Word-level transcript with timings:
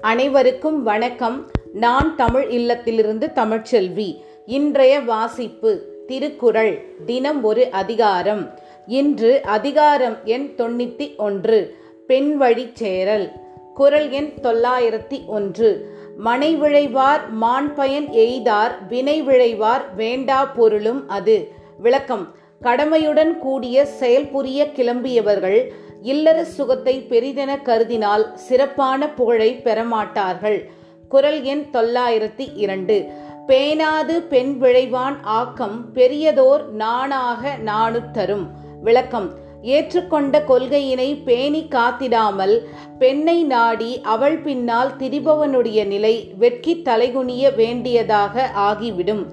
அனைவருக்கும் 0.00 0.82
வணக்கம். 0.82 1.50
நான் 1.72 2.16
தமிழ் 2.16 2.50
இல்லத்திலிருந்து 2.50 3.32
தமிழ்ச்செல்வி. 3.34 4.20
இன்றைய 4.46 5.00
வாசிப்பு 5.00 5.84
திருக்குறள் 6.06 6.96
தினம் 7.06 7.42
ஒரு 7.42 7.70
அதிகாரம். 7.70 8.58
இன்று 8.86 9.42
அதிகாரம் 9.42 10.16
எண் 10.24 10.54
தொண்ணூத்தி 10.56 11.16
ஒன்று 11.16 11.76
பெண் 12.06 12.36
வழி 12.36 12.70
சேரல். 12.72 13.30
குரல் 13.74 14.10
எண் 14.10 14.32
தொள்ளாயிரத்தி 14.42 15.26
ஒன்று. 15.26 15.98
மனை 16.16 16.60
விழைவார் 16.60 17.28
மான் 17.30 17.74
பயன் 17.74 18.06
எய்தார் 18.06 18.86
வினை 18.88 19.22
விழைவார் 19.22 19.94
வேண்டா 19.96 20.44
பொருளும் 20.44 21.08
அது. 21.08 21.52
விளக்கம் 21.78 22.34
கடமையுடன் 22.62 23.38
கூடிய 23.38 23.86
செயல்புரிய 24.00 24.64
கிளம்பியவர்கள் 24.64 25.70
இல்லற 26.02 26.44
சுகத்தை 26.44 27.06
பெரிதென 27.08 27.56
கருதினால் 27.62 28.32
சிறப்பான 28.34 29.08
புகழை 29.08 29.60
பெறமாட்டார்கள். 29.64 30.68
குரல் 31.08 31.42
எண் 31.42 31.64
தொள்ளாயிரத்தி 31.72 32.48
இரண்டு. 32.54 33.08
பேனாது 33.46 34.18
பெண் 34.28 34.56
விழைவான் 34.60 35.16
ஆக்கம் 35.22 35.84
பெரியதோர் 35.94 36.68
நாணாக 36.68 37.56
நானு 37.56 38.10
தரும். 38.10 38.50
விளக்கம். 38.82 39.30
ஏற்றுக்கொண்ட 39.62 40.42
கொள்கையினை 40.44 41.22
பேணி 41.24 41.66
காத்திடாமல் 41.70 42.60
பெண்ணை 42.98 43.44
நாடி 43.44 44.00
அவள் 44.00 44.38
பின்னால் 44.38 44.96
திரிபவனுடைய 44.96 45.86
நிலை 45.86 46.32
வெட்கி 46.38 46.82
தலைகுனிய 46.84 47.54
வேண்டியதாக 47.54 48.50
ஆகிவிடும். 48.54 49.26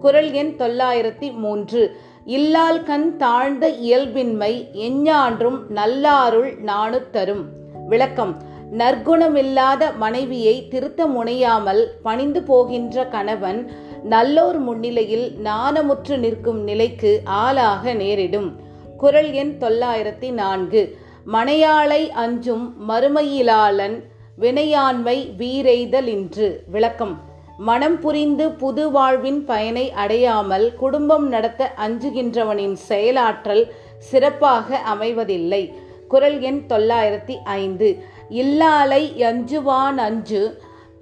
குரல் 0.00 0.32
எண் 0.32 0.54
தொள்ளாயிரத்தி 0.58 1.32
மூன்று. 1.32 1.96
இல்லால் 2.24 2.82
கண் 2.82 3.16
தாழ்ந்த 3.16 3.68
இயல்பின்மை 3.68 4.68
எஞ்ஞான்றும் 4.72 5.58
நல்லாருள் 5.74 6.58
நாணு 6.58 7.10
தரும். 7.10 7.48
விளக்கம். 7.88 8.42
நற்குணமில்லாத 8.78 9.96
மனைவியை 9.96 10.68
திருத்த 10.68 11.06
முனையாமல் 11.06 11.84
பணிந்து 12.02 12.42
போகின்ற 12.42 13.06
கணவன் 13.06 13.70
நல்லோர் 14.02 14.58
முன்னிலையில் 14.58 15.34
நாணமுற்று 15.44 16.16
நிற்கும் 16.16 16.62
நிலைக்கு 16.62 17.20
ஆளாக 17.24 17.94
நேரிடும். 17.94 18.56
குரல் 18.96 19.32
எண் 19.32 19.56
தொள்ளாயிரத்தி 19.60 20.30
நான்கு. 20.30 20.96
மனையாளை 21.32 22.10
அஞ்சும் 22.10 22.74
மறுமையிலாளன் 22.88 24.02
வினையாண்மை 24.40 25.32
வீரெய்தலின்று 25.38 26.56
விளக்கம். 26.66 27.31
மனம் 27.66 27.96
புரிந்து 28.00 28.44
புது 28.50 28.84
வாழ்வின் 28.90 29.44
பயனை 29.44 29.84
அடையாமல் 30.02 30.66
குடும்பம் 30.74 31.26
நடத்த 31.28 31.62
அஞ்சுகின்றவனின் 31.86 32.76
செயலாற்றல் 32.88 33.64
சிறப்பாக 33.98 34.78
அமைவதில்லை. 34.94 35.62
குரல் 36.08 36.38
எண் 36.40 36.60
தொள்ளாயிரத்தி 36.68 37.34
ஐந்து. 37.44 37.88
இல்லாலை 38.28 39.02
அஞ்சுவான் 39.30 39.98
அஞ்சு 39.98 40.42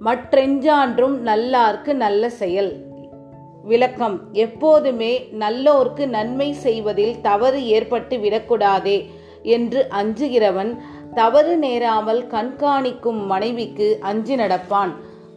மற்றெஞ்சான்றும் 0.01 1.15
நல்லார்க்கு 1.29 1.93
நல்ல 1.93 2.29
செயல். 2.41 2.71
விளக்கம் 3.63 4.17
எப்போதுமே 4.45 5.13
நல்லோர்க்கு 5.39 6.05
நன்மை 6.07 6.49
செய்வதில் 6.65 7.15
தவறு 7.21 7.61
ஏற்பட்டு 7.67 8.17
விடக்கூடாதே 8.17 8.97
என்று 9.55 9.81
அஞ்சுகிறவன் 10.01 10.73
தவறு 11.13 11.55
நேராமல் 11.57 12.23
கண்காணிக்கும் 12.27 13.21
மனைவிக்கு 13.25 13.87
அஞ்சு 14.01 14.35
நடப்பான். 14.35 14.93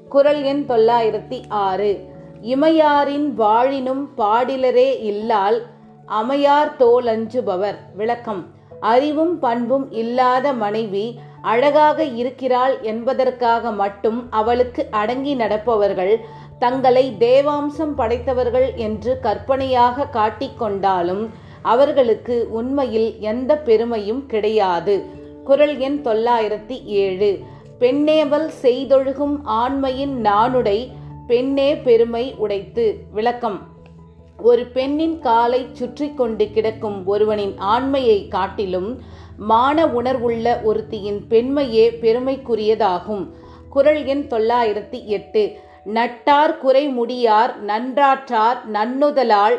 குரல் 0.08 0.42
எண் 0.42 0.64
தொள்ளாயிரத்தி 0.68 1.42
ஆறு. 1.48 2.04
இமையாரின் 2.42 3.34
வாழினும் 3.38 4.08
பாடிலரே 4.16 5.02
இல்லால் 5.02 5.62
அமையார் 6.06 6.76
தோலஞ்சுபவர். 6.78 7.74
விளக்கம். 7.94 8.46
அறிவும் 8.80 9.38
பண்பும் 9.38 9.92
இல்லாத 9.92 10.52
மனைவி 10.52 11.18
அழகாக 11.42 12.04
இருக்கிறாள் 12.04 12.80
என்பதற்காக 12.80 13.70
மட்டும் 13.70 14.26
அவளுக்கு 14.30 14.86
அடங்கி 14.90 15.34
நடப்பவர்கள் 15.34 16.20
தங்களை 16.58 17.16
தேவாம்சம் 17.18 17.94
படைத்தவர்கள் 17.96 18.74
என்று 18.74 19.20
கற்பனையாக 19.20 20.08
காட்டிக்கொண்டாலும் 20.12 21.28
அவர்களுக்கு 21.62 22.46
உண்மையில் 22.50 23.16
எந்த 23.20 23.56
பெருமையும் 23.56 24.26
கிடையாது. 24.26 25.04
குரல் 25.44 25.78
எண் 25.78 26.00
தொள்ளாயிரத்தி 26.04 26.84
ஏழு. 26.84 27.40
பெண்ணேவல் 27.84 28.50
செய்தொழுகும் 28.62 29.44
ஆண்மையின் 29.44 30.20
நானுடை 30.24 30.90
பெண்ணே 31.26 31.76
பெருமை 31.76 32.34
உடைத்து. 32.38 32.98
விளக்கம். 33.12 33.60
ஒரு 34.42 34.66
பெண்ணின் 34.66 35.18
காலை 35.18 35.66
சுற்றி 35.72 36.14
கொண்டு 36.14 36.50
கிடக்கும் 36.50 37.06
ஒருவனின் 37.06 37.58
ஆண்மையை 37.58 38.28
காட்டிலும் 38.28 39.00
மான 39.36 39.86
உணர்வுள்ள 39.86 40.62
ஒருத்தியின் 40.62 41.26
பெண்மையே 41.28 41.90
பெருமைக்குரியதாகும். 41.90 43.30
குரல் 43.68 44.04
எண் 44.04 44.26
தொள்ளாயிரத்தி 44.30 45.04
எட்டு. 45.04 45.56
நட்டார் 45.94 46.58
குறை 46.58 46.88
முடியார் 46.88 47.62
நன்றாற்றார் 47.62 48.70
நன்னுதலால் 48.72 49.56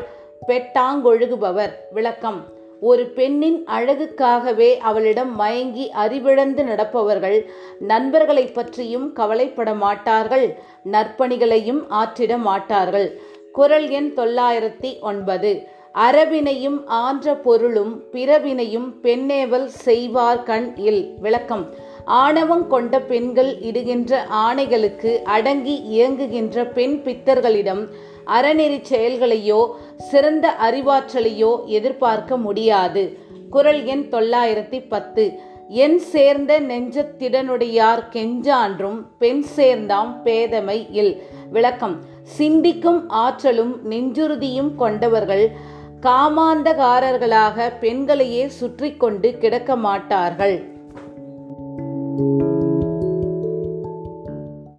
பெட்டாங்கொழுகுபவர். 0.47 1.72
விளக்கம். 1.91 2.46
ஒரு 2.80 3.06
பெண்ணின் 3.06 3.63
அழகுக்காகவே 3.63 4.78
அவளிடம் 4.78 5.36
மயங்கி 5.36 5.91
அறிவிழந்து 6.06 6.63
நடப்பவர்கள் 6.63 7.46
நண்பர்களைப் 7.80 8.56
பற்றியும் 8.56 9.13
கவலைப்பட 9.13 9.74
மாட்டார்கள் 9.74 10.56
நற்பணிகளையும் 10.91 11.85
ஆற்றிட 11.90 12.38
மாட்டார்கள். 12.38 13.19
குரல் 13.52 13.90
எண் 13.90 14.14
தொள்ளாயிரத்தி 14.16 15.00
ஒன்பது. 15.00 15.68
அறவினையும் 15.94 16.85
ஆன்ற 16.85 17.35
பொருளும் 17.35 18.03
பிறவினையும் 18.12 18.94
பெண்ணேவல் 19.02 19.66
செய்வார் 19.66 20.44
கண் 20.44 20.74
இல். 20.75 21.14
விளக்கம். 21.19 21.94
ஆணவம் 22.06 22.68
கொண்ட 22.68 23.00
பெண்கள் 23.00 23.56
இடுகின்ற 23.59 24.18
ஆணைகளுக்கு 24.30 25.22
அடங்கி 25.24 25.84
இயங்குகின்ற 25.90 26.72
பெண் 26.72 27.02
பித்தர்களிடம் 27.03 27.88
அறநெறி 28.25 28.81
செயல்களையோ 28.81 29.68
சிறந்த 29.97 30.53
அறிவாற்றலையோ 30.62 31.66
எதிர்பார்க்க 31.66 32.38
முடியாது. 32.38 33.18
குரல் 33.50 33.84
எண் 33.84 34.08
தொள்ளாயிரத்தி 34.12 34.86
பத்து. 34.90 35.40
என் 35.69 36.00
சேர்ந்த 36.00 36.59
நெஞ்சத்திடனுடையார் 36.59 38.03
கெஞ்சான்றும் 38.12 39.06
பெண் 39.19 39.46
சேர்ந்தாம் 39.56 40.16
பேதமை 40.24 40.88
இல். 40.91 41.22
விளக்கம். 41.52 42.14
சிந்திக்கும் 42.24 43.09
ஆற்றலும் 43.09 43.91
நெஞ்சுறுதியும் 43.91 44.75
கொண்டவர்கள் 44.75 45.52
காமாந்தகாரர்களாக 46.02 47.72
பெண்களையே 47.80 48.47
சுற்றி 48.47 48.94
கொண்டு 48.94 49.38
கிடக்க 49.38 49.75
மாட்டார்கள் 49.75 50.56